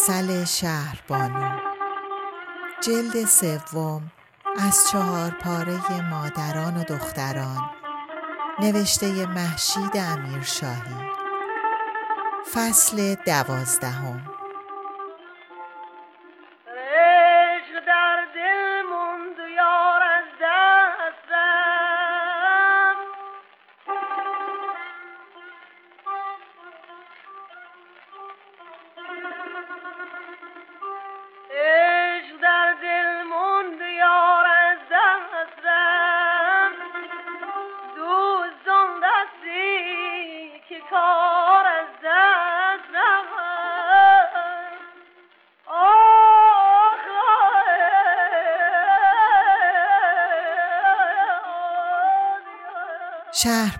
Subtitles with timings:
[0.00, 1.58] ماه اصل شهر بانو.
[2.82, 4.10] جلد سوم
[4.58, 7.70] از چهار پاره مادران و دختران.
[8.60, 11.10] نوشته محشید امیرشاهی.
[12.54, 14.39] فصل دوازدهم.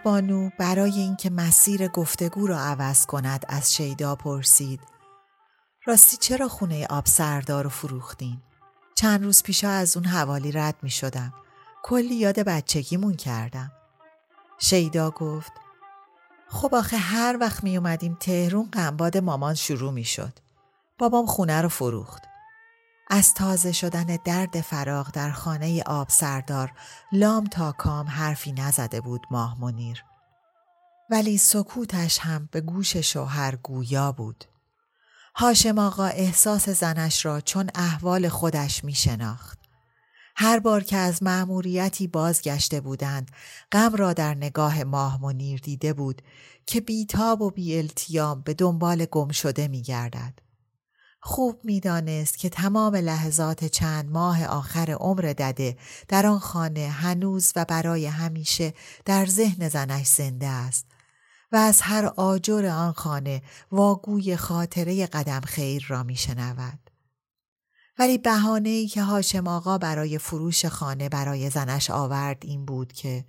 [0.05, 4.81] شهربانو برای اینکه مسیر گفتگو را عوض کند از شیدا پرسید
[5.87, 8.39] راستی چرا خونه آب سردار رو فروختین؟
[8.95, 11.35] چند روز پیشا از اون حوالی رد می شدم.
[11.83, 13.73] کلی یاد بچگیمون کردم.
[14.59, 15.53] شیدا گفت
[16.49, 20.33] خب آخه هر وقت می اومدیم تهرون قنباد مامان شروع می شد.
[20.99, 22.20] بابام خونه رو فروخت.
[23.13, 26.73] از تازه شدن درد فراغ در خانه آب سردار
[27.13, 30.05] لام تا کام حرفی نزده بود ماه منیر.
[31.11, 34.45] ولی سکوتش هم به گوش شوهر گویا بود.
[35.35, 39.59] هاشم آقا احساس زنش را چون احوال خودش می شناخت.
[40.37, 43.31] هر بار که از مأموریتی بازگشته بودند
[43.73, 46.23] غم را در نگاه ماه منیر دیده بود
[46.67, 50.50] که بیتاب و بی التیام به دنبال گم شده می گردد.
[51.23, 55.77] خوب می‌دانست که تمام لحظات چند ماه آخر عمر دده
[56.09, 60.87] در آن خانه هنوز و برای همیشه در ذهن زنش زنده است
[61.53, 63.43] و از هر آجر آن خانه
[63.73, 66.91] واگوی خاطره قدم خیر را میشنود.
[67.99, 73.25] ولی بهانه ای که هاشم آقا برای فروش خانه برای زنش آورد این بود که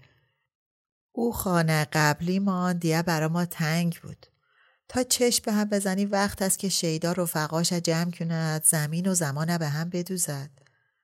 [1.12, 4.31] او خانه قبلی ما دیگه برای ما تنگ بود.
[4.92, 9.58] تا چشم به هم بزنی وقت است که شیدا رفقاش جمع کند زمین و زمان
[9.58, 10.50] به هم بدوزد.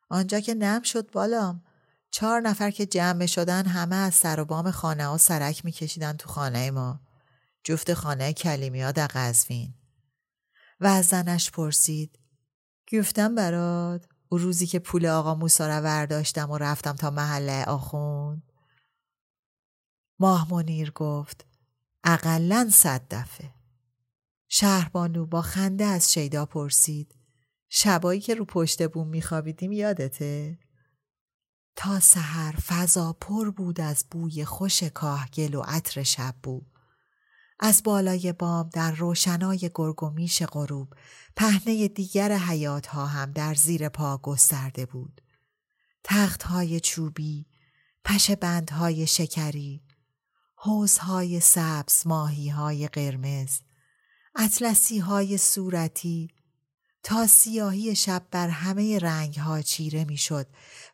[0.09, 1.63] آنجا که نم شد بالام.
[2.11, 6.29] چهار نفر که جمع شدن همه از سر و بام خانه ها سرک میکشیدن تو
[6.29, 6.99] خانه ما.
[7.63, 9.73] جفت خانه کلیمیا در قزوین.
[10.79, 12.19] و از زنش پرسید
[12.93, 18.51] گفتم برات او روزی که پول آقا موسا را ورداشتم و رفتم تا محله آخوند؟
[20.19, 21.45] ماه منیر گفت
[22.03, 23.56] اقلا صد دفعه.
[24.47, 27.15] شهربانو با خنده از شیدا پرسید
[27.69, 30.59] شبایی که رو پشت بوم میخوابیدیم یادته؟
[31.75, 36.71] تا سحر فضا پر بود از بوی خوش کاهگل و عطر شب بود.
[37.59, 40.93] از بالای بام در روشنای گرگومیش غروب
[41.35, 45.21] پهنه دیگر حیات ها هم در زیر پا گسترده بود.
[46.03, 47.45] تخت های چوبی،
[48.03, 49.83] پش بندهای شکری،
[50.55, 53.59] حوزهای سبز، ماهی های قرمز،
[54.39, 56.29] اطلسی های صورتی
[57.03, 60.47] تا سیاهی شب بر همه رنگ ها چیره می‌شد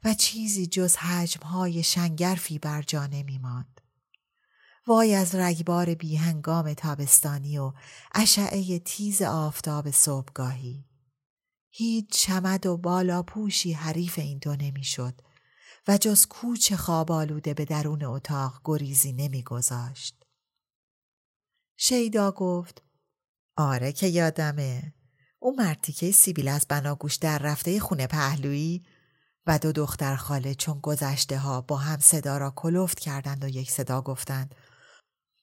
[0.03, 3.81] و چیزی جز حجم های شنگرفی بر جا نمی ماند.
[4.87, 7.73] وای از رگبار بیهنگام تابستانی و
[8.15, 10.85] اشعه تیز آفتاب صبحگاهی.
[11.69, 15.21] هیچ چمد و بالا پوشی حریف این دو نمی‌شد
[15.87, 20.25] و جز کوچ خواب آلوده به درون اتاق گریزی نمیگذاشت.
[21.77, 22.82] شیدا گفت
[23.57, 24.93] آره که یادمه.
[25.39, 28.83] او مرتیکه سیبیل از بناگوش در رفته خونه پهلویی
[29.47, 33.71] و دو دختر خاله چون گذشته ها با هم صدا را کلفت کردند و یک
[33.71, 34.55] صدا گفتند.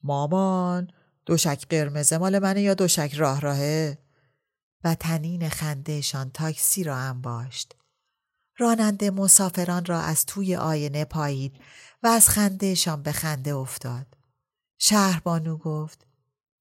[0.02, 0.90] مامان
[1.26, 3.98] دوشک قرمز مال منه یا دوشک راه راهه؟
[4.84, 7.76] و تنین خندهشان تاکسی را انباشت
[8.58, 11.60] راننده مسافران را از توی آینه پایید
[12.02, 14.06] و از خندهشان به خنده افتاد.
[14.78, 16.06] شهربانو گفت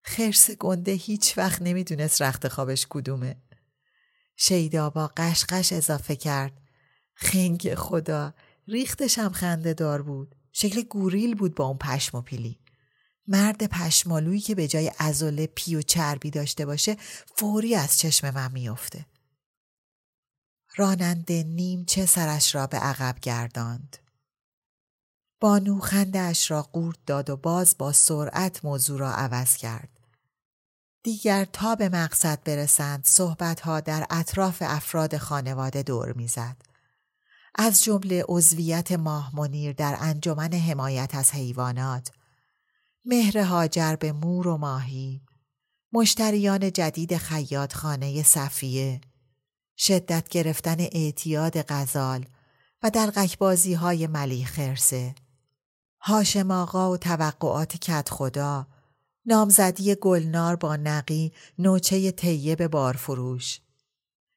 [0.02, 3.36] خرس گنده هیچ وقت نمی‌دونست رخت خوابش کدومه
[4.36, 6.62] شیدا با قشقش اضافه کرد
[7.14, 8.34] خنگ خدا
[8.68, 12.60] ریختش هم خنده دار بود شکل گوریل بود با اون پشم و پیلی
[13.28, 16.98] مرد پشمالویی که به جای ازوله پی و چربی داشته باشه
[17.36, 19.06] فوری از چشم من میافته.
[20.76, 23.98] راننده نیم چه سرش را به عقب گرداند.
[25.40, 29.90] بانو خندهاش را قورت داد و باز با سرعت موضوع را عوض کرد.
[31.04, 36.56] دیگر تا به مقصد برسند صحبتها در اطراف افراد خانواده دور می‌زد.
[37.56, 42.12] از جمله عضویت ماه منیر در انجمن حمایت از حیوانات
[43.06, 45.22] مهر هاجر به مور و ماهی
[45.94, 49.02] مشتریان جدید خیاط خانه صفیه
[49.78, 52.26] شدت گرفتن اعتیاد غزال
[52.84, 55.16] و در قکبازی های ملی خرسه
[56.02, 58.68] هاشم آقا و توقعات کت خدا
[59.26, 63.62] نامزدی گلنار با نقی نوچه طیب بارفروش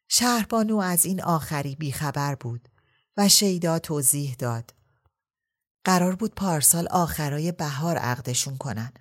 [0.08, 2.68] شهربانو از این آخری بیخبر بود
[3.16, 4.74] و شیدا توضیح داد
[5.84, 8.92] قرار بود پارسال آخرای بهار عقدشون کنن.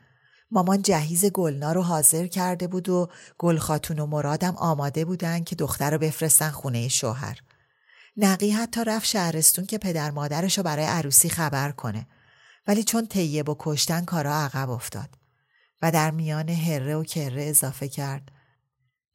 [0.51, 5.55] مامان جهیز گلنا رو حاضر کرده بود و گل خاتون و مرادم آماده بودن که
[5.55, 7.39] دختر رو بفرستن خونه شوهر.
[8.17, 12.07] نقی حتی رفت شهرستون که پدر مادرش رو برای عروسی خبر کنه.
[12.71, 15.09] ولی چون طیب و کشتن کارا عقب افتاد.
[15.81, 18.31] و در میان هره و کره اضافه کرد.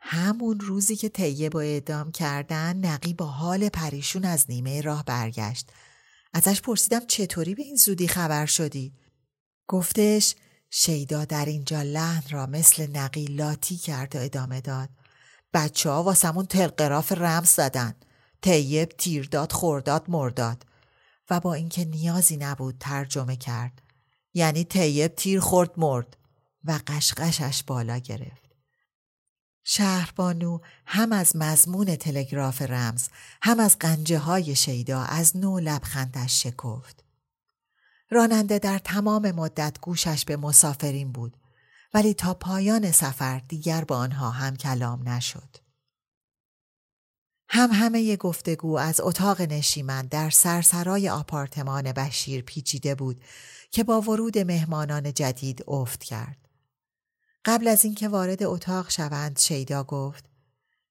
[0.01, 5.71] همون روزی که طیب و اعدام کردن نقی با حال پریشون از نیمه راه برگشت
[6.33, 8.95] ازش پرسیدم چطوری به این زودی خبر شدی؟
[9.69, 10.35] گفتش
[10.71, 14.89] شیدا در اینجا لحن را مثل نقی لاتی کرد و ادامه داد.
[15.55, 17.95] بچه ها واسمون تلقراف رمز زدن.
[18.43, 20.66] طیب تیرداد خورداد مرداد.
[21.31, 23.83] و با اینکه نیازی نبود ترجمه کرد.
[24.35, 26.17] یعنی طیب تیر خورد مرد
[26.65, 28.47] و قشقشش بالا گرفت.
[29.65, 33.09] شهربانو هم از مضمون تلگراف رمز
[33.43, 37.05] هم از قنجه های شیدا از نو لبخندش شکفت.
[38.11, 41.37] راننده در تمام مدت گوشش به مسافرین بود
[41.95, 45.66] ولی تا پایان سفر دیگر با آنها هم کلام نشد.
[47.49, 53.21] هم همه گفتگو از اتاق نشیمن در سرسرای آپارتمان بشیر پیچیده بود
[53.71, 56.49] که با ورود مهمانان جدید افت کرد.
[57.45, 60.25] قبل از اینکه وارد اتاق شوند شیدا گفت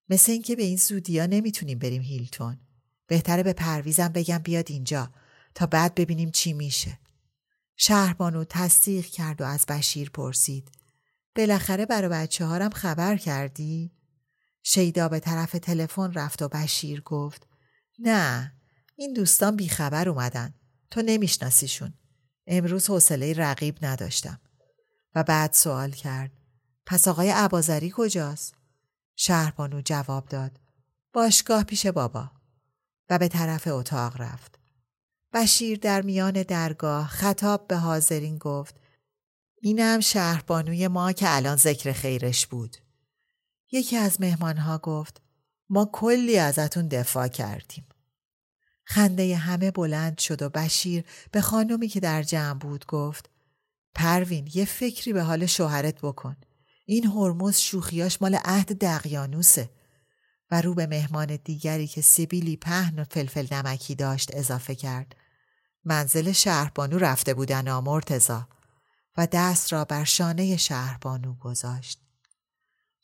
[0.10, 2.58] مثل اینکه به این زودیا نمی‌تونیم بریم هیلتون.
[3.08, 5.12] بهتره به پرویزم بگم بیاد اینجا
[5.56, 7.00] تا بعد ببینیم چی میشه.
[7.78, 10.72] شهربانو تصدیق کرد و از بشیر پرسید.
[11.36, 13.92] بالاخره برای بچه هارم خبر کردی؟
[14.68, 17.48] شیدا به طرف تلفن رفت و بشیر گفت
[18.00, 18.54] نه
[18.96, 20.54] این دوستان بیخبر اومدن
[20.92, 21.94] تو نمیشناسیشون
[22.48, 24.40] امروز حوصله رقیب نداشتم
[25.16, 26.32] و بعد سوال کرد
[26.86, 28.56] پس آقای عبازری کجاست؟
[29.16, 30.60] شهربانو جواب داد.
[31.14, 32.32] باشگاه پیش بابا.
[33.10, 34.60] و به طرف اتاق رفت.
[35.34, 38.76] بشیر در میان درگاه خطاب به حاضرین گفت
[39.62, 42.78] اینم شهربانوی ما که الان ذکر خیرش بود.
[43.76, 45.22] یکی از مهمانها گفت
[45.70, 47.86] ما کلی ازتون دفاع کردیم.
[48.86, 53.30] خنده همه بلند شد و بشیر به خانمی که در جمع بود گفت
[53.96, 56.36] پروین یه فکری به حال شوهرت بکن.
[56.86, 59.70] این هرمز شوخیاش مال عهد دقیانوسه
[60.52, 65.16] و رو به مهمان دیگری که سیبیلی پهن و فلفل نمکی داشت اضافه کرد.
[65.84, 68.48] منزل شهربانو رفته بودن آمرتزا
[69.18, 72.05] و دست را بر شانه شهربانو گذاشت.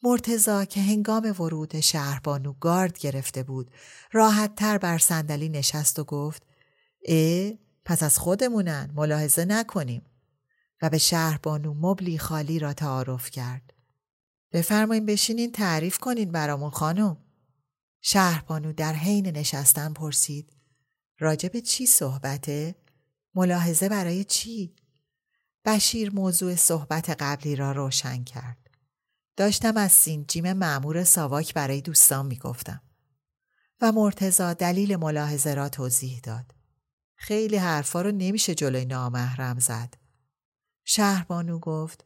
[0.04, 3.72] مرتزا که هنگام ورود شهربانو گارد گرفته بود
[4.12, 6.44] راحت تر بر صندلی نشست و گفت
[7.08, 7.52] اه
[7.86, 10.02] پس از خودمونن ملاحظه نکنیم
[10.82, 13.74] و به شهربانو مبلی خالی را تعارف کرد.
[14.52, 17.18] بفرمایین بشینین تعریف کنین برامون خانم.
[18.02, 20.54] شهربانو در حین نشستن پرسید.
[21.20, 22.76] راجب چی صحبته؟
[23.36, 24.76] ملاحظه برای چی؟
[25.66, 28.61] بشیر موضوع صحبت قبلی را روشن کرد.
[29.38, 32.82] داشتم از سینجیم معمور ساواک برای دوستان می‌گفتم.
[33.82, 36.56] و مرتزا دلیل ملاحظه را توضیح داد.
[37.16, 39.94] خیلی حرفا رو نمیشه جلوی نامحرم زد.
[40.84, 42.06] شهربانو گفت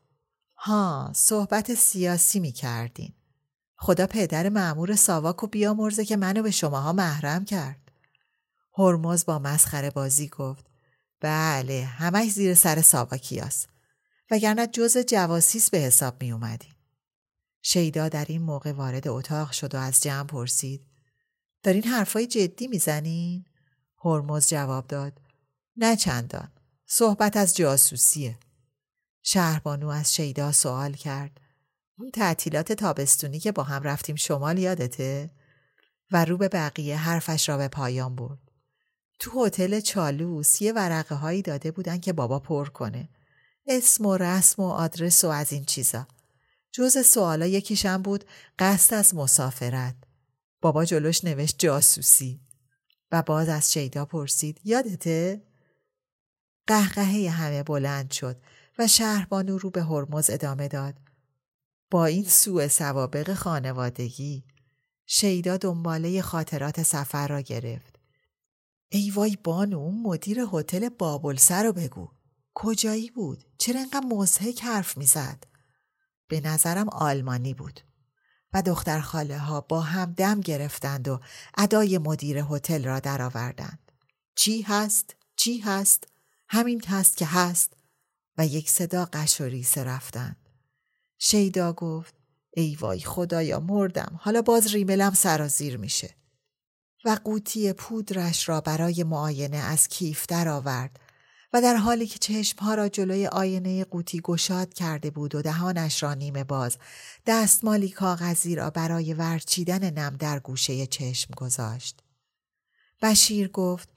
[0.58, 3.14] ها صحبت سیاسی می کردین.
[3.78, 7.92] خدا پدر معمور ساواک و بیامرزه که منو به شماها محرم کرد.
[8.78, 10.66] هرمز با مسخره بازی گفت
[11.22, 13.68] بله همش زیر سر ساواکیاس
[14.32, 16.75] وگرنه جز جواسیس به حساب می اومدی.
[17.68, 20.82] شیدا در این موقع وارد اتاق شد و از جمع پرسید
[21.64, 23.46] دارین حرفای جدی می‌زنین؟
[24.04, 25.22] هرمز جواب داد
[25.78, 26.52] نه چندان
[26.86, 28.38] صحبت از جاسوسیه
[29.22, 31.42] شهربانو از شیدا سوال کرد
[31.98, 35.30] اون تعطیلات تابستونی که با هم رفتیم شمال یادته؟
[36.12, 38.52] و رو به بقیه حرفش را به پایان برد.
[39.20, 43.10] تو هتل چالوس یه ورقه هایی داده بودن که بابا پر کنه.
[43.68, 46.08] اسم و رسم و آدرس و از این چیزا.
[46.76, 48.26] جز سوالا یکیشم بود
[48.60, 49.96] قصد از مسافرت.
[50.62, 52.42] بابا جلوش نوشت جاسوسی.
[53.12, 55.44] و باز از شیدا پرسید یادته؟
[56.68, 58.42] قهقهه همه بلند شد
[58.80, 60.96] و شهربانو رو به هرمز ادامه داد.
[61.92, 64.44] با این سوء سوابق خانوادگی
[65.06, 68.00] شیدا دنباله خاطرات سفر را گرفت.
[68.90, 72.10] ای وای بانو اون مدیر هتل بابلسه رو بگو.
[72.54, 75.55] کجایی بود؟ چرا انقدر مزهک حرف می‌زد؟
[76.28, 77.80] به نظرم آلمانی بود.
[78.54, 81.20] و دختر خاله ها با هم دم گرفتند و
[81.58, 83.92] ادای مدیر هتل را درآوردند.
[84.36, 86.08] چی هست؟ چی هست؟
[86.48, 87.74] همین هست که هست
[88.38, 90.50] و یک صدا قشوریسه رفتند.
[91.18, 92.16] شیدا گفت
[92.58, 96.16] ای وای خدایا مردم حالا باز ریملم سرازیر میشه
[97.06, 101.00] و قوطی پودرش را برای معاینه از کیف درآورد
[101.54, 106.14] و در حالی که چشمها را جلوی آینه قوطی گشاد کرده بود و دهانش را
[106.14, 106.78] نیمه باز
[107.26, 112.04] دستمالی کاغذی را برای ورچیدن نم در گوشه چشم گذاشت.
[113.02, 113.90] بشیر گفت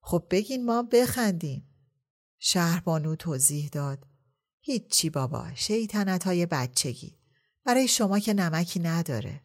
[0.00, 1.68] خب بگین ما بخندیم.
[2.38, 4.06] شهربانو توضیح داد.
[4.60, 7.18] هیچی بابا شیطنت های بچگی.
[7.64, 9.40] برای شما که نمکی نداره.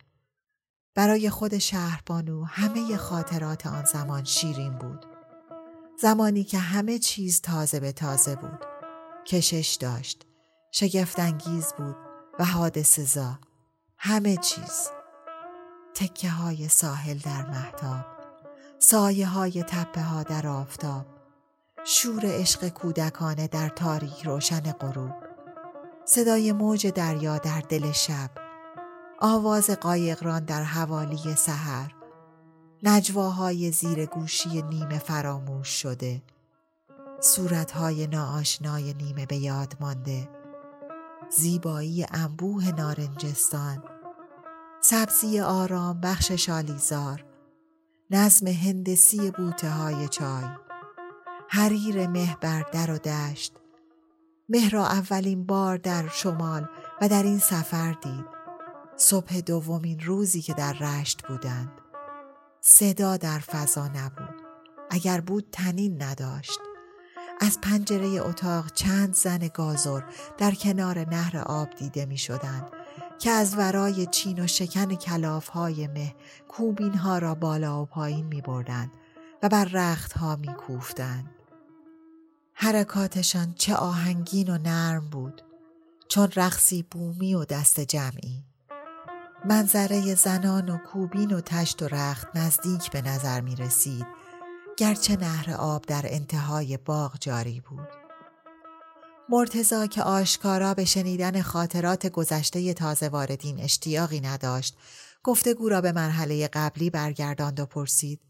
[0.95, 5.18] برای خود شهربانو همه خاطرات آن زمان شیرین بود.
[6.01, 8.59] زمانی که همه چیز تازه به تازه بود.
[9.25, 10.25] کشش داشت.
[10.71, 11.95] شگفتانگیز بود
[12.39, 13.39] و حادث زا.
[13.97, 14.87] همه چیز.
[15.93, 18.05] تکه های ساحل در محتاب.
[18.79, 21.05] سایه های تپه ها در آفتاب.
[21.85, 25.13] شور عشق کودکانه در تاریک روشن غروب.
[26.05, 28.29] صدای موج دریا در دل شب
[29.19, 31.98] آواز قایقران در حوالی سحر
[32.83, 36.21] نجواهای زیر گوشی نیمه فراموش شده.
[37.21, 40.29] صورتهای ناآشنای نیمه به یاد مانده.
[41.37, 43.83] زیبایی انبوه نارنجستان.
[44.81, 47.25] سبزی آرام بخش شالیزار.
[48.11, 50.45] نظم هندسی بوته های چای.
[51.49, 53.53] حریر مه بر در و دشت.
[54.49, 56.69] مه را اولین بار در شمال
[57.01, 58.25] و در این سفر دید.
[58.97, 61.78] صبح دومین روزی که در رشت بودند.
[62.61, 64.35] صدا در فضا نبود.
[64.89, 66.59] اگر بود تنین نداشت.
[67.41, 70.01] از پنجره اتاق چند زن گازر
[70.37, 72.71] در کنار نهر آب دیده می شدند
[73.19, 76.15] که از ورای چین و شکن کلاف های مه
[76.47, 78.91] کوبین ها را بالا و پایین می بردند
[79.43, 81.35] و بر رخت ها می کوفتند.
[82.53, 85.41] حرکاتشان چه آهنگین و نرم بود
[86.07, 88.48] چون رقصی بومی و دست جمعی
[89.45, 94.05] منظره زنان و کوبین و تشت و رخت نزدیک به نظر می رسید
[94.77, 97.87] گرچه نهر آب در انتهای باغ جاری بود
[99.29, 104.77] مرتزا که آشکارا به شنیدن خاطرات گذشته تازه واردین اشتیاقی نداشت
[105.23, 108.21] گفتگو را به مرحله قبلی برگرداند و پرسید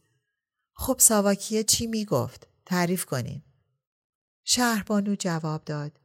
[0.74, 3.42] خب ساواکیه چی می گفت؟ تعریف کنین.
[4.44, 6.00] شهربانو جواب داد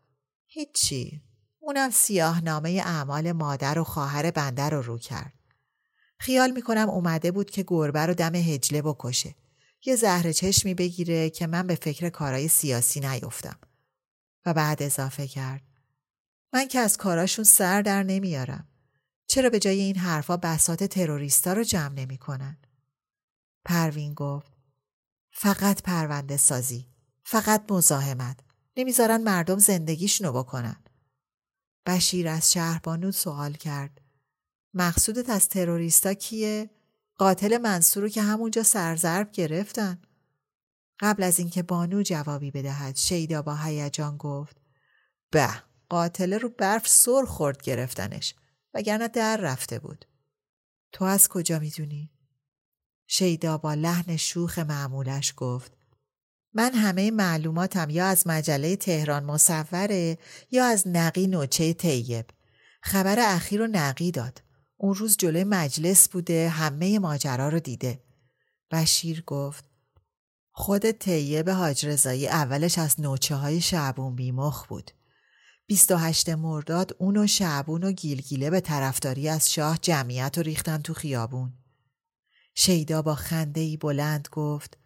[0.46, 1.22] هیچی
[1.66, 5.32] اونم سیاه نامه اعمال مادر و خواهر بنده رو رو کرد.
[6.18, 9.34] خیال می‌کنم اومده بود که گربه رو دم هجله بکشه.
[9.86, 13.58] یه زهر چشمی بگیره که من به فکر کارای سیاسی نیفتم.
[14.46, 15.62] و بعد اضافه کرد.
[16.52, 18.68] من که از کاراشون سر در نمیارم.
[19.26, 22.58] چرا به جای این حرفا بسات تروریستا رو جمع نمی‌کنن؟
[23.64, 24.52] پروین گفت.
[25.32, 26.86] فقط پرونده سازی.
[27.24, 28.40] فقط مزاحمت.
[28.76, 30.83] نمی‌ذارن مردم زندگیشونو بکنن.
[31.86, 34.00] بشیر از شهربانو سوال کرد.
[34.74, 36.70] مقصودت از تروریستا کیه؟
[37.18, 40.02] قاتل منصور که همونجا سرزرب گرفتن.
[41.00, 44.56] قبل از اینکه بانو جوابی بدهد شیدا با هیجان گفت
[45.30, 45.48] به
[45.88, 48.34] قاتل رو برف سر خورد گرفتنش
[48.74, 50.04] وگرنه در رفته بود.
[50.92, 52.10] تو از کجا می‌دونی؟
[53.06, 55.76] شیدا با لحن شوخ معمولش گفت
[56.54, 60.18] من همه معلوماتم یا از مجله تهران مصوره
[60.50, 62.24] یا از نقی نوچه طیب.
[62.82, 64.42] خبر اخیر رو نقی داد.
[64.76, 68.02] اون روز جلوی مجلس بوده همه ماجرا رو دیده.
[68.70, 69.64] بشیر گفت
[70.52, 74.90] خود طیب حاج رضایی اولش از نوچه های شعبون بیمخ بود.
[75.66, 80.94] 28 مرداد اون و شعبون و گیلگیله به طرفداری از شاه جمعیت و ریختن تو
[80.94, 81.52] خیابون.
[82.54, 84.78] شیدا با خنده ای بلند گفت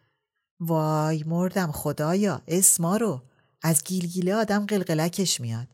[0.61, 3.23] وای مردم خدایا اسما رو
[3.62, 5.69] از گیلگیله آدم قلقلکش میاد.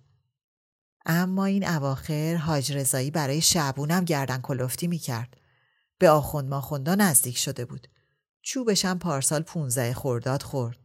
[1.07, 5.37] اما این اواخر حاج رضایی برای شعبونم گردن کلفتی می‌کرد.
[5.99, 7.89] به آخوند ماخوندا نزدیک شده بود.
[8.43, 10.79] چوبشم پارسال پونزه خورداد خورد.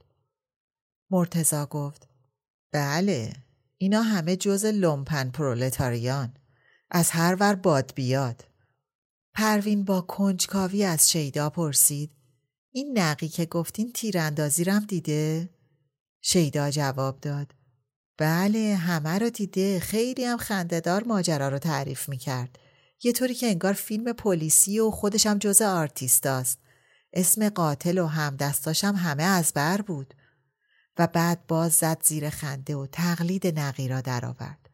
[1.12, 2.08] مرتضی گفت
[2.72, 3.34] بله
[3.78, 6.34] اینا همه جز لومپن پرولتاریان
[6.92, 8.46] از هر ور باد بیاد.
[9.34, 12.12] پروین با کنجکاوی از شیدا پرسید
[12.72, 15.50] این نقی که گفتین تیراندازی رم دیده؟
[16.22, 17.54] شیدا جواب داد
[18.18, 22.60] بله همه رو دیده خیلی هم خنده‌دار ماجرا رو تعریف می‌کرد
[23.04, 26.60] یه طوری که انگار فیلم پلیسی و خودشم جز آرتیستاست
[27.14, 30.14] اسم قاتل و همدستاشم همه از بر بود
[30.98, 34.70] و بعد باز زد زیر خنده و تقلید نقی را درآورد.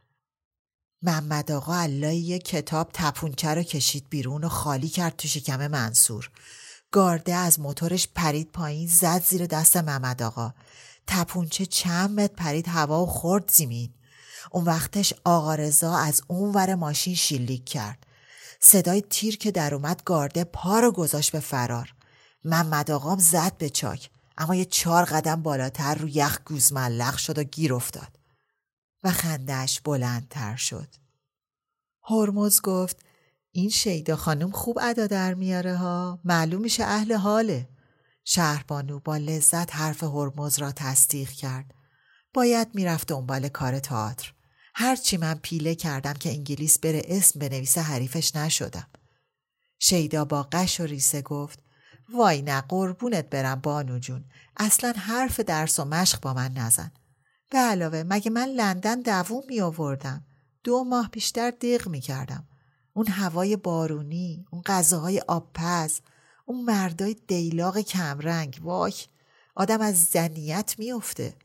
[1.02, 6.32] محمد آقا علای یه کتاب تپونچه رو کشید بیرون و خالی کرد تو شکم منصور.
[6.96, 10.54] گارده از موتورش پرید پایین زد زیر دست محمد آقا.
[11.08, 13.94] تپونچه چند متر پرید هوا و خورد زمین.
[14.52, 18.06] اون وقتش آقا رضا از اون ور ماشین شلیک کرد.
[18.60, 21.94] صدای تیر که در اومد گارده پا رو گذاشت به فرار.
[22.44, 27.44] محمد آقام زد به چاک اما یه چهار قدم بالاتر رو یخ گوزملق شد و
[27.44, 28.20] گیر افتاد
[29.04, 30.88] و خندش بلندتر شد.
[32.04, 32.98] هرمز گفت
[33.58, 37.70] این شیدا خانم خوب ادا در میاره ها معلوم میشه اهل حاله.
[38.24, 41.74] شهربانو با لذت حرف هرمز را تصدیق کرد.
[42.34, 44.34] باید می‌رفت دنبال کار تئاتر.
[44.76, 48.88] هرچی من پیله کردم که انگلیس بره اسم بنویسه حریفش نشدم.
[49.80, 51.60] شیدا با قش و ریسه گفت
[52.14, 54.26] وای نه قربونت برم بانو جون
[54.58, 56.92] اصلا حرف درس و مشق با من نزن
[57.52, 60.26] به علاوه مگه من لندن دووم می آوردم
[60.64, 62.48] دو ماه بیشتر دیغ می کردم
[62.98, 66.00] اون هوای بارونی اون غذاهای آبپز
[66.46, 68.94] اون مردای دیلاق کمرنگ وای
[69.56, 71.36] آدم از زنیت میافته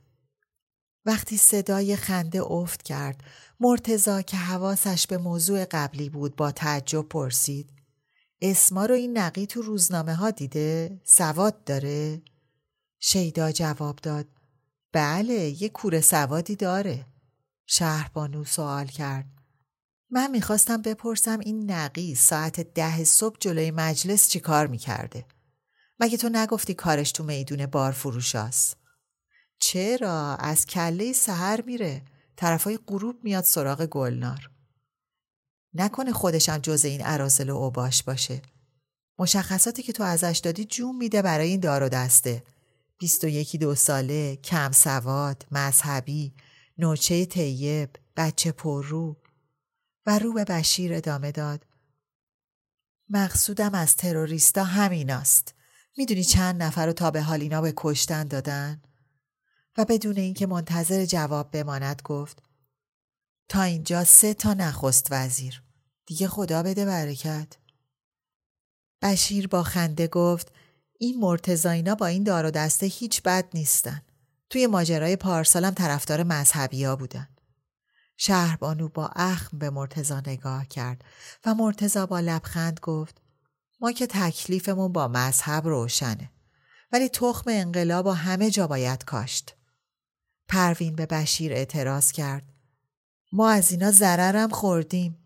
[1.04, 3.24] وقتی صدای خنده افت کرد
[3.60, 7.70] مرتزا که حواسش به موضوع قبلی بود با تعجب پرسید
[8.42, 12.22] اسما رو این نقی تو روزنامه ها دیده؟ سواد داره؟
[12.98, 14.26] شیدا جواب داد
[14.92, 17.06] بله یه کوره سوادی داره
[17.66, 19.39] شهربانو سوال کرد
[20.10, 25.24] من می‌خواستم بپرسم این نقی ساعت ده صبح جلوی مجلس چی کار می‌کرده؟
[26.00, 28.76] مگه تو نگفتی کارش تو میدون بار فروشاست؟
[29.58, 32.02] چرا؟ از کله سهر میره
[32.36, 34.50] طرفای غروب میاد سراغ گلنار
[35.74, 38.42] نکنه خودشم جز این عرازل و اوباش باشه
[39.18, 42.42] مشخصاتی که تو ازش دادی جون میده برای این دار و دسته
[42.98, 46.32] بیست و یکی دو ساله کم سواد مذهبی
[46.78, 49.16] نوچه طیب بچه پررو
[50.18, 51.66] رو به بشیر ادامه داد.
[53.08, 55.54] مقصودم از تروریستا همیناست.
[55.96, 58.82] می‌دونی چند نفر رو تا به حال اینا به کشتن دادن؟
[59.78, 62.42] و بدون اینکه منتظر جواب بماند گفت
[63.48, 65.62] تا اینجا سه تا نخست وزیر.
[66.06, 67.56] دیگه خدا بده برکت.
[69.02, 70.52] بشیر با خنده گفت
[70.98, 74.02] این مرتزاینا با این دار و دسته هیچ بد نیستن.
[74.50, 77.28] توی ماجرای پارسالم طرفدار مذهبی ها بودن.
[78.22, 81.04] شهربانو با اخم به مرتزا نگاه کرد
[81.46, 83.20] و مرتزا با لبخند گفت
[83.80, 86.30] ما که تکلیفمون با مذهب روشنه
[86.92, 89.56] ولی تخم انقلاب و همه جا باید کاشت
[90.48, 92.42] پروین به بشیر اعتراض کرد
[93.32, 95.18] ما از اینا ضررم خوردیم.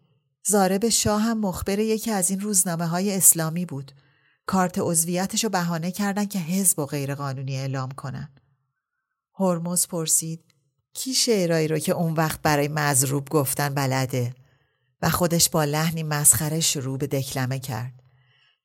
[0.46, 3.92] زارب شاه هم مخبر یکی از این روزنامه های اسلامی بود.
[4.46, 8.34] کارت عضویتش رو بهانه کردن که حزب و غیرقانونی اعلام کنن.
[9.38, 10.53] هرمز پرسید
[10.94, 14.34] کی شعرایی رو که اون وقت برای مزروب گفتن بلده؟
[15.02, 18.04] و خودش با لحنی مسخره شروع به دکلمه کرد.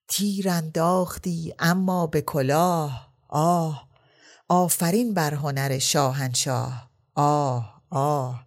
[0.09, 3.89] تیر انداختی اما به کلاه آه
[4.49, 8.45] آفرین بر هنر شاهنشاه آه آه.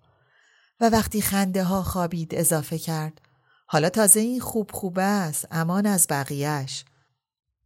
[0.80, 3.20] و وقتی خنده ها خوابید اضافه کرد
[3.66, 6.84] حالا تازه این خوب خوبه است امان از بقیهش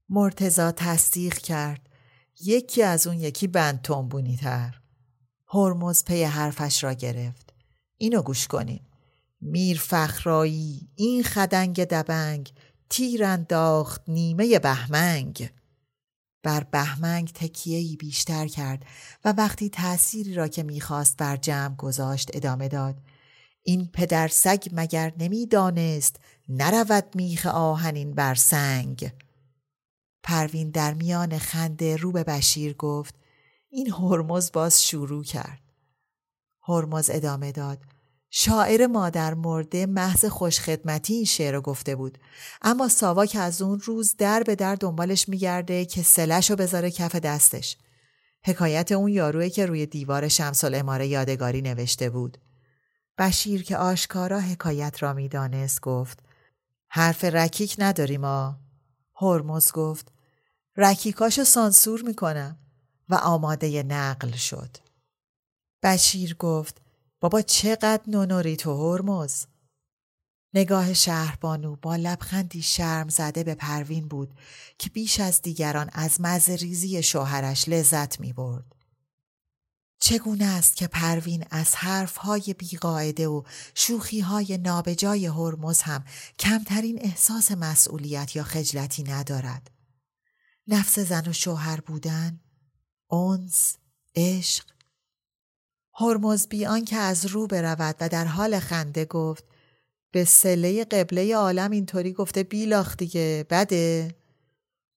[0.09, 1.81] مرتزا تصدیق کرد
[2.41, 4.81] یکی از اون یکی بند تنبونی تر.
[5.57, 7.53] هرمز پی حرفش را گرفت.
[7.99, 8.81] اینو گوش کنین.
[9.41, 12.53] میر فخرایی این خدنگ دبنگ
[12.91, 15.51] تیر انداخت نیمه بهمنگ.
[16.43, 18.87] بر بهمنگ تکیهی بیشتر کرد
[19.25, 22.97] و وقتی تأثیری را که می‌خواست بر جمع گذاشت ادامه داد.
[23.63, 26.17] این پدر سگ مگر نمی‌دانست
[26.49, 29.13] نرود میخ آهنین بر سنگ.
[30.23, 33.15] پروین در میان خنده رو به بشیر گفت
[33.69, 35.61] این هرمز باز شروع کرد.
[36.69, 37.79] هرمز ادامه داد.
[38.31, 42.19] شاعر مادر مرده محض خوشخدمتی این شعر رو گفته بود.
[42.63, 47.17] اما ساواک از اون روز در به در دنبالش میگرده که سلش رو بذاره کف
[47.17, 47.77] دستش.
[48.45, 52.39] حکایت اون یاروی که روی دیوار شمس الاماره یادگاری نوشته بود.
[53.19, 56.23] بشیر که آشکارا حکایت را می‌دانست گفت
[56.89, 58.57] حرف رکیک نداریم ما
[59.21, 60.13] هرمز گفت
[60.77, 62.59] رکیکاشو سانسور می‌کنم.
[63.09, 64.77] و آماده نقل شد
[65.83, 66.81] بشیر گفت
[67.21, 69.47] بابا چقدر نونوری تو هرمز
[70.55, 74.35] نگاه شهربانو با لبخندی شرم زده به پروین بود
[74.79, 78.77] که بیش از دیگران از ریزی شوهرش لذت می برد.
[80.01, 83.43] چگونه است که پروین از حرفهای بیقاعده و
[83.75, 86.05] شوخیهای نابجای هرمز هم
[86.39, 89.71] کمترین احساس مسئولیت یا خجلتی ندارد.
[90.69, 92.41] نفس زن و شوهر بودن،
[93.09, 93.77] اونس،
[94.17, 94.65] عشق.
[95.95, 99.45] هرمز بیان که از رو برود و در حال خنده گفت
[100.11, 104.15] به سله قبله عالم اینطوری گفته بیلاخ دیگه بده.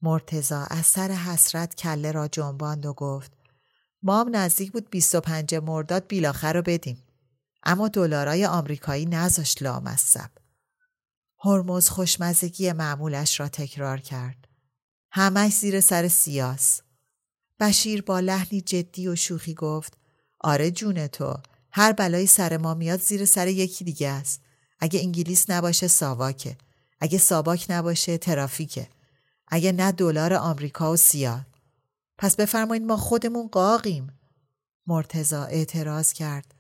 [0.02, 3.32] مرتزا از سر حسرت کله را جنباند و گفت
[4.04, 7.04] مام نزدیک بود 25 مرداد بیلاخر رو بدیم.
[7.64, 10.30] اما دلارای آمریکایی نذاشت لامصب.
[11.44, 14.48] هرمز خوشمزگی معمولش را تکرار کرد.
[15.12, 16.82] همش زیر سر سیاس.
[17.60, 19.98] بشیر با لحنی جدی و شوخی گفت
[20.40, 21.34] آره جون تو
[21.72, 24.42] هر بلایی سر ما میاد زیر سر یکی دیگه است.
[24.80, 26.58] اگه انگلیس نباشه ساواکه.
[27.00, 28.90] اگه ساواک نباشه ترافیکه.
[29.48, 31.46] اگه نه دلار آمریکا و سیاه.
[32.18, 34.20] پس بفرمایید ما خودمون قاقیم.
[34.88, 36.56] مرتزا اعتراض کرد.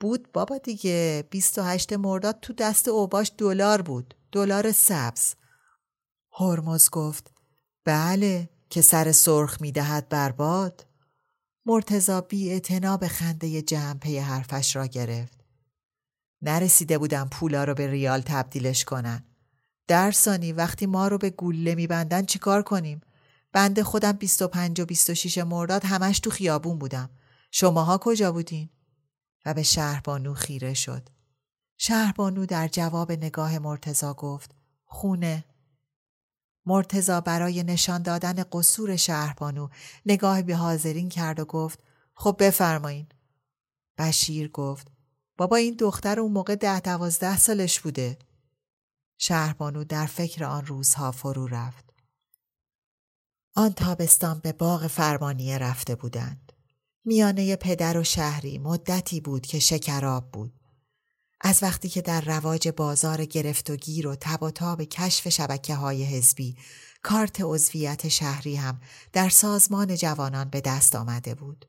[0.00, 4.14] بود بابا دیگه 28 مرداد تو دست اوباش دلار بود.
[4.32, 5.34] دلار سبز.
[6.32, 7.30] هرمز گفت
[7.84, 8.48] بله.
[8.70, 10.86] که سر سرخ می‌دهد برباد
[11.66, 12.60] مرتزا بی
[13.00, 15.44] به خنده جمع پی حرفش را گرفت.
[16.42, 19.24] نرسیده بودم پولا رو به ریال تبدیلش کنن.
[19.88, 23.00] در ثانی وقتی ما رو به گوله میبندن چیکار کنیم؟
[23.52, 27.10] بنده خودم 25 و 26 مرداد همش تو خیابون بودم.
[27.50, 28.68] شماها کجا بودین؟
[29.46, 31.08] و به شهربانو خیره شد.
[31.76, 34.54] شهربانو در جواب نگاه مرتزا گفت
[34.84, 35.44] خونه.
[36.68, 39.68] مرتزا برای نشان دادن قصور شهربانو
[40.06, 41.78] نگاه به حاضرین کرد و گفت
[42.14, 43.06] خب بفرمایین
[43.98, 44.92] بشیر گفت
[45.38, 48.18] بابا این دختر اون موقع ده دوازده سالش بوده.
[49.18, 51.84] شهربانو در فکر آن روزها فرو رفت.
[53.56, 56.52] آن تابستان به باغ فرمانیه رفته بودند.
[57.04, 60.57] میانه پدر و شهری مدتی بود که شکراب بود.
[61.40, 65.74] از وقتی که در رواج بازار گرفت و گیر و تب و تاب کشف شبکه
[65.74, 66.56] های حزبی
[67.02, 68.80] کارت عضویت شهری هم
[69.12, 71.68] در سازمان جوانان به دست آمده بود.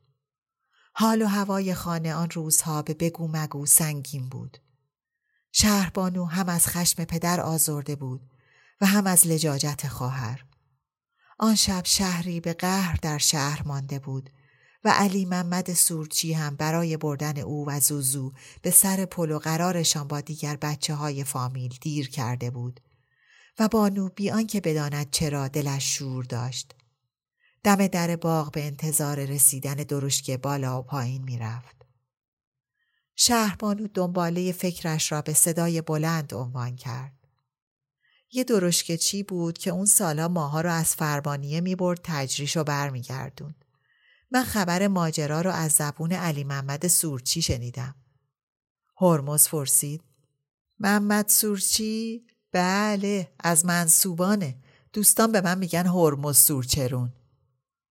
[0.93, 4.57] حال و هوای خانه آن روزها به بگو مگو سنگین بود.
[5.51, 8.21] شهربانو هم از خشم پدر آزرده بود
[8.81, 10.45] و هم از لجاجت خواهر.
[11.39, 14.29] آن شب شهری به قهر در شهر مانده بود
[14.83, 20.07] و علی محمد سورچی هم برای بردن او و زوزو به سر پل و قرارشان
[20.07, 22.79] با دیگر بچه های فامیل دیر کرده بود
[23.59, 26.75] و بانو بیان که بداند چرا دلش شور داشت.
[27.63, 31.75] دم در باغ به انتظار رسیدن درشک بالا و پایین می‌رفت.
[33.15, 37.13] شهربانو دنباله فکرش را به صدای بلند عنوان کرد.
[38.31, 42.63] یه درشک چی بود که اون سالا ماها رو از فرمانیه می برد تجریش و
[42.63, 43.55] برمیگردون.
[44.31, 47.95] من خبر ماجرا رو از زبون علی محمد سورچی شنیدم.
[49.01, 50.03] هرمز فرسید.
[50.79, 54.57] محمد سورچی؟ بله از منصوبانه.
[54.93, 57.13] دوستان به من میگن هرمز سورچرون.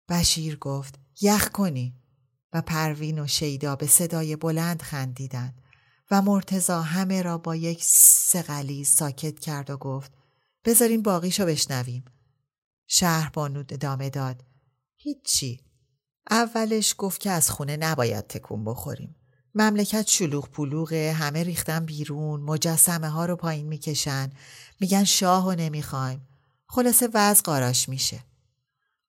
[0.08, 1.94] بشیر گفت یخ کنی
[2.52, 5.62] و پروین و شیدا به صدای بلند خندیدند
[6.10, 10.12] و مرتزا همه را با یک سقلی ساکت کرد و گفت
[10.64, 12.04] بذارین باقیشو بشنویم.
[12.86, 14.44] شهر بانود ادامه داد.
[14.96, 15.67] هیچی.
[16.30, 19.16] اولش گفت که از خونه نباید تکون بخوریم.
[19.54, 24.32] مملکت شلوغ پلوغه همه ریختن بیرون مجسمه ها رو پایین می‌کشن
[24.80, 26.28] میگن شاه و نمی‌خوایم
[26.66, 28.20] خلاصه وضع قاراش میشه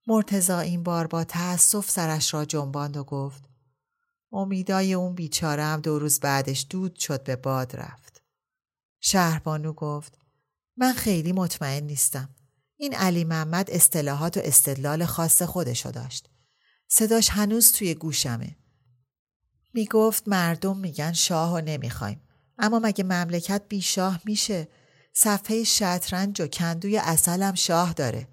[0.08, 3.50] مرتزا این بار با تأسف سرش را جنباند و گفت
[4.32, 8.22] امیدای اون بیچاره هم دو روز بعدش دود شد به باد رفت.
[9.02, 10.18] شهربانو گفت
[10.78, 12.30] من خیلی مطمئن نیستم.
[12.78, 16.30] این علی محمد اصطلاحات و استدلال خاص خودشو داشت.
[16.92, 18.56] صداش هنوز توی گوشمه.
[19.74, 22.22] می گفت مردم میگن شاه و نمی‌خوایم.
[22.58, 24.68] اما مگه مملکت بی شاه میشه؟
[25.14, 28.28] صفحه شطرنج و کندوی اصلم شاه داره.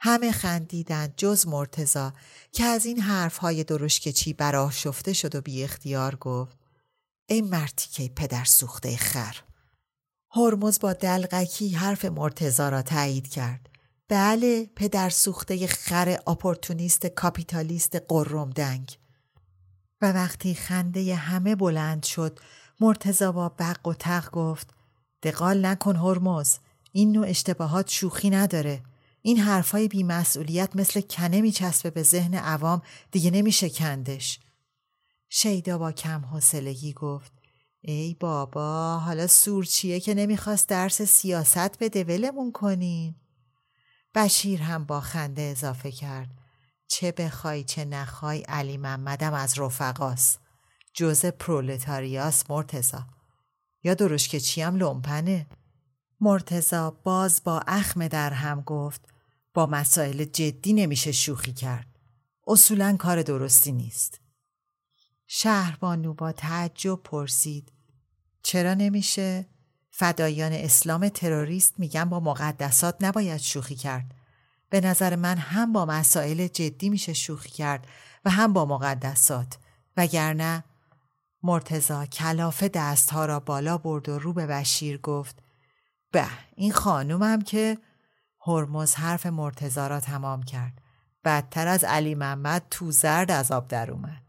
[0.00, 2.12] همه خندیدند جز مرتزا
[2.52, 6.58] که از این حرفهای درشکچی براه شفته شد و بی اختیار گفت
[7.28, 9.36] ای مرتی که پدر سوخته خر
[10.30, 13.68] هرمز با دلغکی حرف مرتزا را تایید کرد
[14.08, 18.98] بله پدر سوخته خر اپورتونیست کاپیتالیست قرم دنگ
[20.02, 22.38] و وقتی خنده همه بلند شد
[22.80, 24.70] مرتزا با بق و تق گفت
[25.22, 26.58] دقال نکن هرمز
[26.92, 28.82] این نوع اشتباهات شوخی نداره.
[29.22, 34.40] این حرفای بیمسئولیت مثل کنه میچسبه به ذهن عوام دیگه نمیشه کندش.
[35.28, 37.32] شیدا با کم حوصلگی گفت
[37.80, 43.14] ای بابا حالا سورچیه که نمی‌خواست درس سیاست به ولمون کنین.
[44.16, 46.28] بشیر هم با خنده اضافه کرد.
[46.88, 50.40] چه بخوای چه نخوای علی محمدم از رفقاست.
[50.94, 53.06] جز پرولتاریاس مرتزا
[53.82, 55.46] یا درش که چیم لومپنه؟
[56.20, 59.00] مرتزا باز با اخم در هم گفت
[59.54, 61.86] با مسائل جدی نمیشه شوخی کرد.
[62.46, 64.20] اصولا کار درستی نیست.
[65.26, 67.72] شهربانو با تعجب پرسید
[68.42, 69.46] چرا نمیشه؟
[69.98, 74.14] فدایان اسلام تروریست میگن با مقدسات نباید شوخی کرد.
[74.70, 77.86] به نظر من هم با مسائل جدی میشه شوخی کرد
[78.24, 79.58] و هم با مقدسات.
[79.96, 80.64] وگرنه
[81.42, 85.42] مرتزا کلافه دستها را بالا برد و رو به بشیر گفت
[86.10, 87.78] به این خانومم که
[88.46, 90.80] هرمز حرف مرتزا را تمام کرد.
[91.24, 94.22] بدتر از علی محمد تو زرد از آب در اومد.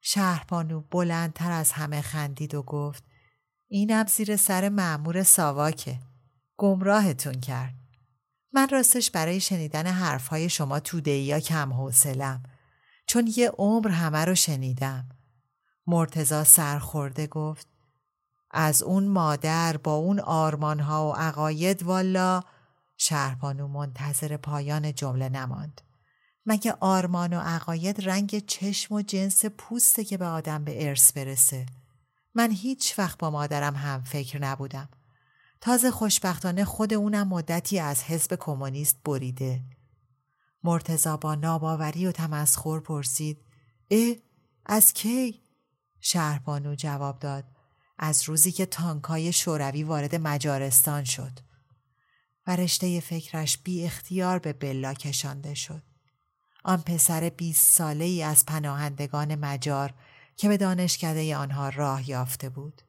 [0.00, 3.04] شهربانو بلندتر از همه خندید و گفت
[3.68, 5.98] اینم زیر سر معمور ساواکه.
[6.56, 7.74] گمراهتون کرد.
[8.52, 12.42] من راستش برای شنیدن حرفهای شما توده یا کم حوصلم.
[13.06, 15.08] چون یه عمر همه رو شنیدم.
[15.86, 17.66] مرتزا سرخورده گفت
[18.50, 22.42] از اون مادر با اون آرمانها و عقاید والا
[22.96, 25.80] شهربانو منتظر پایان جمله نماند.
[26.46, 31.66] مگه آرمان و عقاید رنگ چشم و جنس پوسته که به آدم به ارث برسه.
[32.36, 34.88] من هیچ وقت با مادرم هم فکر نبودم.
[35.60, 39.62] تازه خوشبختانه خود اونم مدتی از حزب کمونیست بریده.
[40.64, 43.38] مرتزا با ناباوری و تمسخر پرسید
[43.90, 44.14] اه
[44.66, 45.42] از کی؟
[46.00, 47.44] شهربانو جواب داد
[47.98, 51.40] از روزی که تانکای شوروی وارد مجارستان شد.
[52.46, 52.56] و
[53.00, 55.82] فکرش بی اختیار به بلا کشانده شد.
[56.64, 59.94] آن پسر بیست ساله ای از پناهندگان مجار
[60.36, 62.82] که به دانشکده آنها راه یافته بود.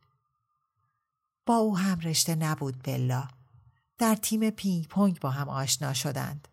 [1.46, 3.28] با او هم رشته نبود بلا.
[3.98, 6.48] در تیم پینگ پونگ با هم آشنا شدند.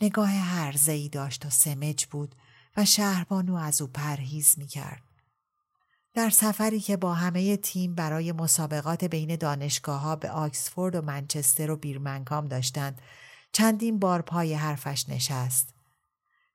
[0.00, 2.34] نگاه هر ای داشت و سمج بود
[2.76, 5.02] و شهربانو از او پرهیز می کرد.
[6.14, 11.70] در سفری که با همه تیم برای مسابقات بین دانشگاه ها به آکسفورد و منچستر
[11.70, 13.02] و بیرمنگام داشتند
[13.52, 15.74] چندین بار پای حرفش نشست.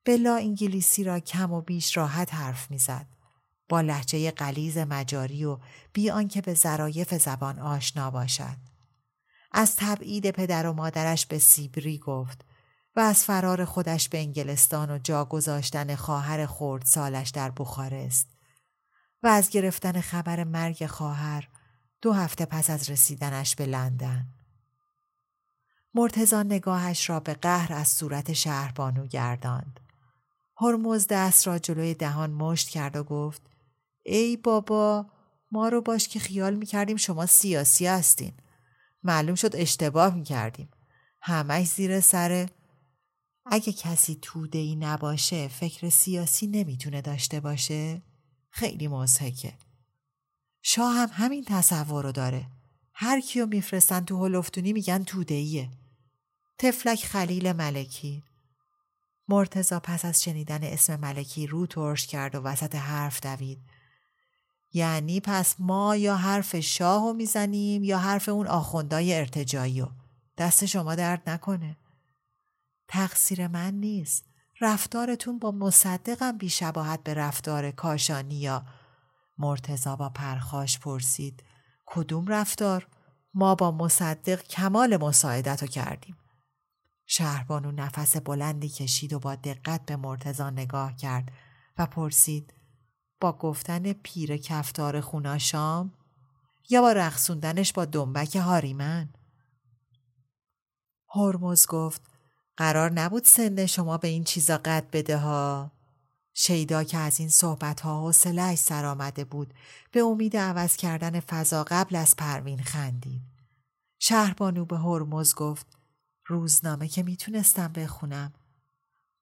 [0.05, 3.14] بلا انگلیسی را کم و بیش راحت حرف می‌زد.
[3.69, 5.57] با لحجه قلیز مجاری و
[5.93, 8.57] بی آنکه به ظرایف زبان آشنا باشد.
[9.51, 12.45] از تبعید پدر و مادرش به سیبری گفت
[12.95, 18.27] و از فرار خودش به انگلستان و جا گذاشتن خواهر خورد سالش در بخارست
[19.23, 21.47] و از گرفتن خبر مرگ خواهر
[22.01, 24.25] دو هفته پس از رسیدنش به لندن.
[25.93, 29.79] مرتزان نگاهش را به قهر از صورت شهربانو گرداند.
[30.61, 33.41] هرمز دست را جلوی دهان مشت کرد و گفت
[34.05, 35.05] ای بابا
[35.51, 38.33] ما رو باش که خیال می‌کردیم شما سیاسی هستین.
[39.03, 40.69] معلوم شد اشتباه می‌کردیم.
[41.21, 42.49] همش زیر سر
[43.45, 48.01] اگه کسی توده ای نباشه فکر سیاسی نمی‌تونه داشته باشه
[48.49, 49.53] خیلی مزهکه.
[50.61, 52.47] شاه هم همین تصور رو داره.
[52.93, 55.69] هر کیو میفرستن تو هلفتونی میگن توده ایه.
[56.57, 58.23] تفلک خلیل ملکی
[59.27, 63.59] مرتزا پس از شنیدن اسم ملکی رو ترش کرد و وسط حرف دوید
[64.75, 69.91] یعنی پس ما یا حرف شاه رو می‌زنیم یا حرف اون آخوندای ارتجایی رو.
[70.37, 71.77] دست شما درد نکنه.
[72.87, 74.25] تقصیر من نیست.
[74.61, 78.65] رفتارتون با مصدقم بیشباهت به رفتار کاشانی یا
[79.37, 81.43] مرتزا با پرخاش پرسید
[81.85, 82.87] کدوم رفتار؟
[83.33, 86.17] ما با مصدق کمال مساعدت رو کردیم.
[87.05, 91.31] شهربانو نفس بلندی کشید و با دقت به مرتزا نگاه کرد
[91.77, 92.53] و پرسید
[93.19, 95.93] با گفتن پیر کفتار خوناشام
[96.69, 99.09] یا با رقصوندنش با دنبک هاریمن؟
[101.15, 102.01] هرمز گفت
[102.57, 105.71] قرار نبود سن شما به این چیزا قد بده ها.
[106.33, 109.53] شیدا که از این صحبت ها حوصلهاش سر آمده بود
[109.91, 113.21] به امید عوض کردن فضا قبل از پروین خندید.
[113.99, 115.67] شهربانو به هرمز گفت
[116.25, 118.33] روزنامه که می‌تونستم بخونم.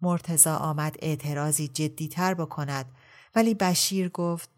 [0.02, 2.92] مرتزا آمد اعتراضی جدیتر بکند
[3.36, 4.50] ولی بشیر گفت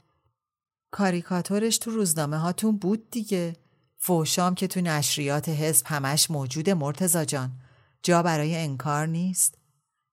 [0.92, 3.56] کاریکاتورش تو روزنامه هاتون بود دیگه.
[3.98, 7.52] فوشام که تو نشریات حزب همش موجود مرتزا جان.
[8.04, 9.58] جا برای انکار نیست؟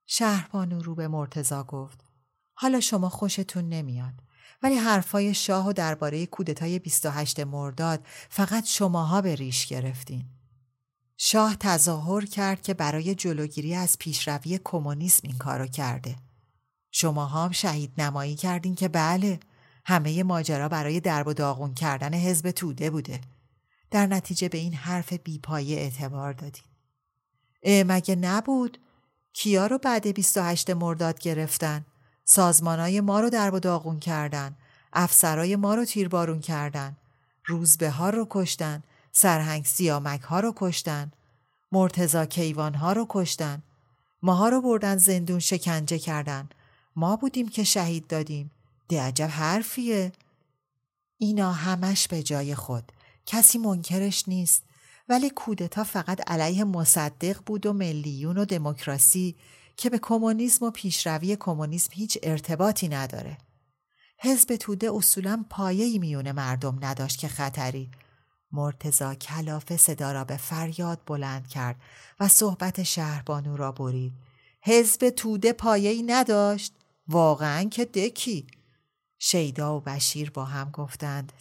[0.07, 2.05] شهربانو رو به مرتزا گفت.
[2.55, 4.15] حالا شما خوشتون نمیاد.
[4.63, 10.25] ولی حرفای شاه و درباره کودتای 28 مرداد فقط شماها به ریش گرفتین.
[11.17, 16.17] شاه تظاهر کرد که برای جلوگیری از پیشروی کمونیسم این کارو کرده.
[16.93, 19.41] شما هم شهید نمایی کردین که بله
[19.85, 23.21] همه ماجرا برای درب و داغون کردن حزب توده بوده.
[23.91, 26.65] در نتیجه به این حرف بیپایه اعتبار دادین.
[27.65, 28.79] مگه نبود؟
[29.33, 31.85] کیا رو بعد 28 مرداد گرفتن؟
[32.25, 34.57] سازمانای ما رو درب و داغون کردن.
[34.93, 36.97] افسرای ما رو تیربارون کردن.
[37.47, 38.83] روزبه رو کشتن.
[39.13, 41.13] سرهنگ سیامک ها رو کشتن.
[41.73, 43.63] مرتزا کیوان ها رو کشتن.
[44.23, 46.49] ماها رو بردن زندون شکنجه کردن.
[46.97, 48.51] ما بودیم که شهید دادیم.
[48.89, 50.13] ده عجب حرفیه.
[51.19, 52.93] اینا همش به جای خود.
[53.27, 54.63] کسی منکرش نیست.
[55.09, 59.37] ولی کودتا فقط علیه مصدق بود و ملیون و دموکراسی
[59.77, 63.39] که به کمونیسم و پیشروی کمونیسم هیچ ارتباطی نداره.
[64.19, 67.91] حزب توده اصولا پایه‌ای میون مردم نداشت که خطری
[68.53, 71.77] مرتزا کلاف صدا را به فریاد بلند کرد
[72.21, 74.13] و صحبت شهربانو را برید.
[74.63, 76.75] حزب توده پایه‌ای نداشت؟
[77.13, 78.47] واقعا که دکی.
[79.19, 81.33] شیدا و بشیر با هم گفتند.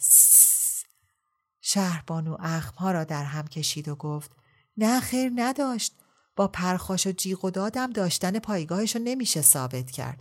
[1.60, 4.30] شهربانو اخمها را در هم کشید و گفت
[4.76, 5.94] نه خیر نداشت.
[6.36, 10.18] با پرخاش و جیغ و دادم داشتن پایگاهش رو نمیشه ثابت کرد.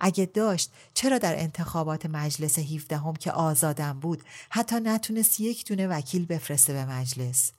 [0.00, 5.86] اگه داشت چرا در انتخابات مجلس 17 هم که آزادم بود حتی نتونست یک دونه
[5.86, 7.52] وکیل بفرسته به مجلس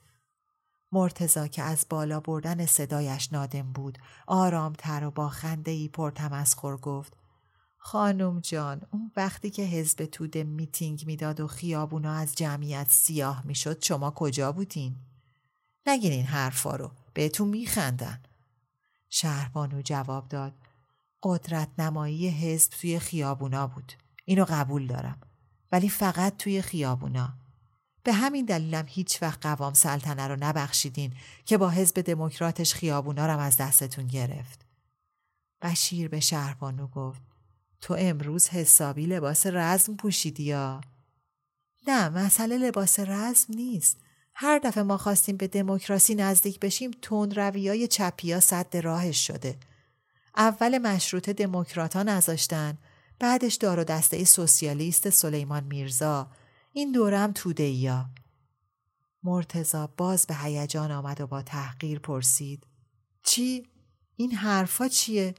[0.92, 7.16] مرتزا که از بالا بردن صدایش نادم بود آرامتر و با خنده ای پرتمسخر گفت
[7.86, 13.84] خانم جان اون وقتی که حزب توده میتینگ می‌داد و خیابونا از جمعیت سیاه می‌شد
[13.84, 14.96] شما کجا بودین؟
[15.86, 18.20] نگین این حرفا رو بهتون میخندن
[19.08, 20.52] شهربانو جواب داد
[21.22, 23.92] قدرت نمایی حزب توی خیابونا بود.
[24.24, 25.20] اینو قبول دارم.
[25.72, 27.34] ولی فقط توی خیابونا.
[28.02, 31.12] به همین دلیلم هیچ وقت قوام سلطنه رو نبخشیدین
[31.44, 34.66] که با حزب دموکراتش خیابونا رو از دستتون گرفت.
[35.62, 37.35] بشیر به شهربانو گفت
[37.80, 40.80] تو امروز حسابی لباس رزم پوشیدی یا؟
[41.88, 43.96] نه مسئله لباس رزم نیست.
[44.34, 49.56] هر دفعه ما خواستیم به دموکراسی نزدیک بشیم تند رویای چپیا صد راهش شده.
[50.36, 52.78] اول مشروط دموکراتان نذاشتن
[53.18, 56.30] بعدش دار و دسته سوسیالیست سلیمان میرزا
[56.72, 58.10] این دوره هم توده یا.
[59.22, 62.66] مرتزا باز به هیجان آمد و با تحقیر پرسید
[63.22, 63.66] چی؟
[64.16, 65.34] این حرفا چیه؟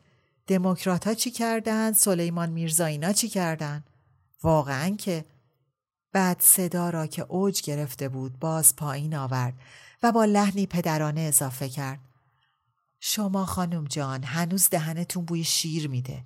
[0.47, 3.83] دموکرات ها چی کردن؟ سلیمان میرزا اینا چی کردن؟
[4.43, 5.25] واقعا که
[6.11, 9.53] بعد صدا را که اوج گرفته بود باز پایین آورد
[10.03, 11.99] و با لحنی پدرانه اضافه کرد.
[12.99, 16.23] شما خانم جان هنوز دهنتون بوی شیر میده.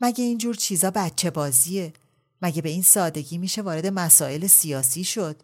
[0.00, 1.92] مگه اینجور چیزا بچه بازیه؟
[2.42, 5.42] مگه به این سادگی میشه وارد مسائل سیاسی شد؟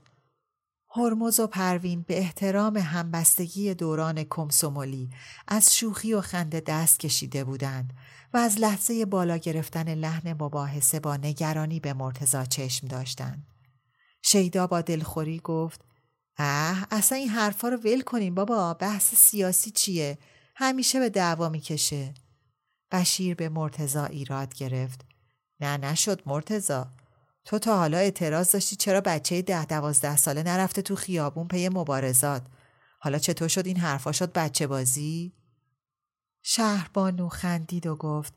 [0.97, 5.11] هرمز و پروین به احترام همبستگی دوران کمسومولی
[5.49, 7.93] از شوخی و خنده دست کشیده بودند
[8.35, 13.47] و از لحظه بالا گرفتن لحن مباحثه با نگرانی به مرتزا چشم داشتند.
[14.23, 15.81] شیدا با دلخوری گفت
[16.39, 20.19] اه اصلا این حرفا رو ول کنیم بابا بحث سیاسی چیه؟
[20.57, 22.15] همیشه به دعوا می‌کشه.
[22.91, 25.05] بشیر به مرتزا ایراد گرفت.
[25.61, 26.91] نه نشد مرتزا.
[27.45, 32.43] تو تا حالا اعتراض داشتی چرا بچه ده دوازده ساله نرفته تو خیابون پی مبارزات.
[32.99, 35.33] حالا چطور شد این حرفا شد بچه بازی؟
[36.43, 38.35] شهربانو خندید و گفت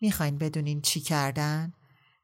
[0.00, 1.72] می‌خواین بدونین چی کردن؟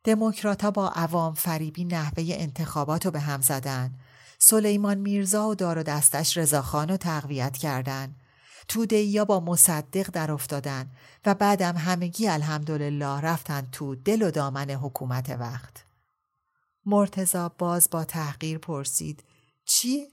[0.05, 3.95] دموکراتا با عوام فریبی نحوه انتخابات رو به هم زدن.
[4.39, 8.15] سلیمان میرزا و دار و دستش رضاخان رو تقویت کردن.
[8.69, 10.91] توده یا با مصدق در افتادن
[11.27, 15.85] و بعدم همگی الحمدلله رفتن تو دل و دامن حکومت وقت.
[16.87, 19.25] مرتزا باز با تحقیر پرسید
[19.65, 20.07] چی؟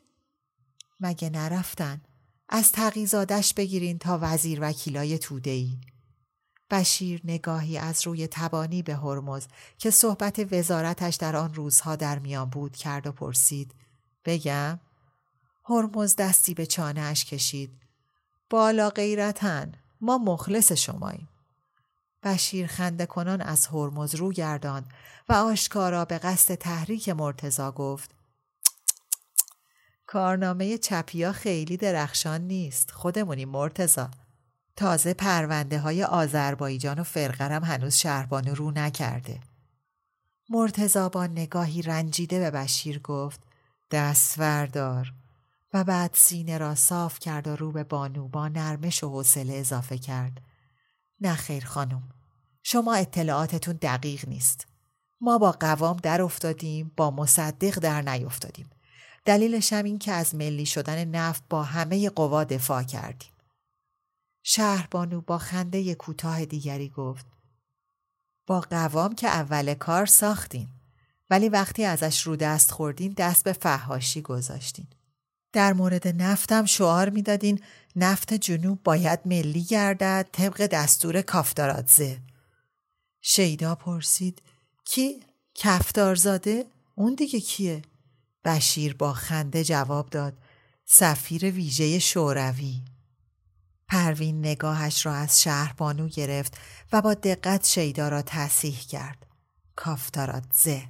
[0.99, 2.01] مگه نرفتن؟
[2.49, 5.77] از تقیزادش بگیرین تا وزیر وکیلای توده ای.
[6.69, 9.47] بشیر نگاهی از روی تبانی به هرمز
[9.77, 13.75] که صحبت وزارتش در آن روزها در میان بود کرد و پرسید
[14.25, 14.79] بگم؟
[15.65, 17.81] هرمز دستی به چانهش کشید
[18.49, 21.27] بالا غیرتن ما مخلص شماییم.
[22.23, 24.93] بشیر خنده کنان از هرمز رو گرداند
[25.29, 28.11] و آشکارا به قصد تحریک مرتزا گفت
[30.05, 34.11] کارنامه چپیا خیلی درخشان نیست خودمونی مرتزا
[34.75, 39.39] تازه پرونده های آذربایجان و فرقرم هنوز شهربانو رو نکرده.
[40.49, 43.39] مرتزا با نگاهی رنجیده به بشیر گفت
[43.91, 45.13] دست وردار
[45.73, 49.97] و بعد سینه را صاف کرد و رو به بانو با نرمش و حوصله اضافه
[49.97, 50.41] کرد.
[51.21, 52.09] نه خیر خانم.
[52.63, 54.67] شما اطلاعاتتون دقیق نیست.
[55.21, 58.69] ما با قوام در افتادیم با مصدق در نیفتادیم.
[59.25, 63.31] دلیلش هم این که از ملی شدن نفت با همه قوا دفاع کردیم.
[64.43, 67.25] شهربانو با خنده کوتاه دیگری گفت
[68.47, 70.67] با قوام که اول کار ساختین
[71.29, 74.87] ولی وقتی ازش رو دست خوردین دست به فهاشی گذاشتین.
[75.53, 77.59] در مورد نفتم شعار می‌دادین
[77.95, 82.21] نفت جنوب باید ملی گردد طبق دستور کافتارادزه
[83.21, 84.41] شیدا پرسید
[84.85, 85.23] کی؟
[85.55, 86.65] کفتارزاده؟
[86.95, 87.81] اون دیگه کیه؟
[88.45, 90.37] بشیر با خنده جواب داد
[90.85, 92.81] سفیر ویژه شوروی
[93.87, 96.57] پروین نگاهش را از شهربانو گرفت
[96.93, 99.25] و با دقت شیدا را تصیح کرد
[99.75, 100.87] کافتارادزه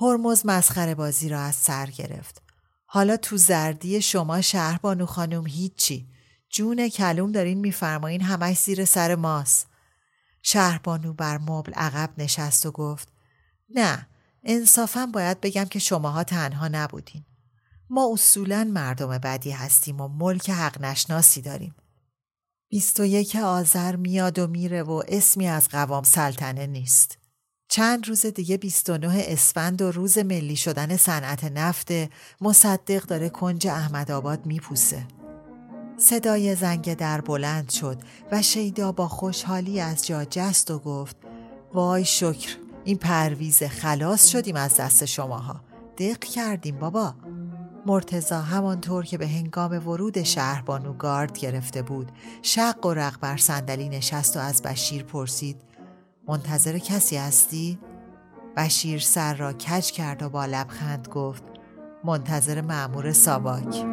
[0.00, 2.43] هرمز مسخره بازی را از سر گرفت
[2.94, 6.08] حالا تو زردی شما شهربانو خانم هیچی.
[6.50, 9.66] جون کلوم دارین میفرمایین همش زیر سر ماست.
[10.42, 13.08] شهربانو بر مبل عقب نشست و گفت
[13.70, 14.06] نه
[14.44, 17.24] انصافا باید بگم که شماها تنها نبودین.
[17.90, 21.74] ما اصولا مردم بدی هستیم و ملک حق نشناسی داریم.
[22.68, 27.18] بیست و یک آذر میاد و میره و اسمی از قوام سلطنه نیست.
[27.68, 31.88] چند روز دیگه 29 اسفند و روز ملی شدن صنعت نفت
[32.40, 35.06] مصدق داره کنج احمدآباد میپوسه.
[35.96, 37.98] صدای زنگ در بلند شد
[38.32, 41.16] و شیدا با خوشحالی از جا جست و گفت
[41.74, 45.60] وای شکر این پرویز خلاص شدیم از دست شماها
[45.98, 47.14] دق کردیم بابا
[47.86, 52.12] مرتزا همانطور که به هنگام ورود شهر بانو گارد گرفته بود
[52.42, 55.56] شق و رق بر صندلی نشست و از بشیر پرسید
[56.28, 57.78] منتظر کسی هستی؟
[58.56, 61.42] بشیر سر را کج کرد و با لبخند گفت
[62.04, 63.84] منتظر معمور ساواک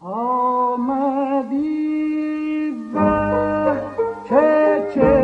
[0.00, 1.54] آمدی
[4.28, 5.23] که چه